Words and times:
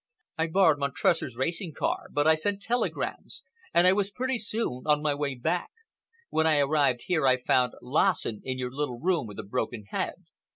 I 0.35 0.47
borrowed 0.47 0.79
Montresor's 0.79 1.35
racing 1.35 1.73
car, 1.75 2.07
but 2.11 2.25
I 2.25 2.33
sent 2.33 2.59
telegrams, 2.59 3.43
and 3.71 3.85
I 3.85 3.93
was 3.93 4.09
pretty 4.09 4.39
soon 4.39 4.81
on 4.87 5.03
my 5.03 5.13
way 5.13 5.35
back. 5.35 5.69
When 6.31 6.47
I 6.47 6.57
arrived 6.57 7.01
here, 7.05 7.27
I 7.27 7.37
found 7.39 7.75
Lassen 7.83 8.41
in 8.43 8.57
your 8.57 8.71
little 8.71 8.99
room 8.99 9.27
with 9.27 9.37
a 9.37 9.43
broken 9.43 9.83
head. 9.85 10.25